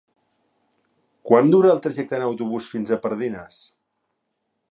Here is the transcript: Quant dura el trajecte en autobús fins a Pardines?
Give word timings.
Quant 1.31 1.51
dura 1.55 1.69
el 1.73 1.83
trajecte 1.83 2.17
en 2.19 2.25
autobús 2.29 2.71
fins 2.73 2.93
a 2.97 3.01
Pardines? 3.05 3.63